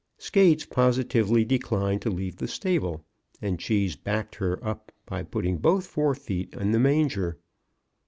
Skates 0.17 0.65
positively 0.65 1.45
declined 1.45 2.01
to 2.01 2.09
leave 2.09 2.37
the 2.37 2.47
stable, 2.47 3.05
and 3.39 3.59
Cheese 3.59 3.95
backed 3.95 4.33
her 4.37 4.59
up 4.65 4.91
by 5.05 5.21
putting 5.21 5.59
both 5.59 5.85
fore 5.85 6.15
feet 6.15 6.55
in 6.55 6.71
the 6.71 6.79
manger. 6.79 7.37